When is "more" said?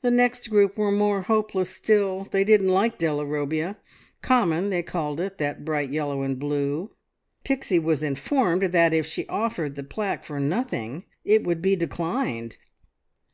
0.90-1.20